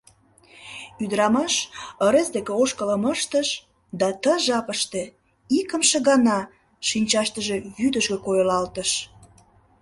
Ӱдырамаш 1.03 1.53
ырес 2.05 2.27
деке 2.35 2.51
ошкылым 2.61 3.03
ыштыш, 3.13 3.49
да 3.99 4.07
ты 4.21 4.31
жапыште 4.45 5.03
икымше 5.59 5.97
гана 6.07 6.39
шинчаштыже 6.87 7.55
вӱдыжгӧ 7.77 8.17
койылалтыш. 8.25 8.91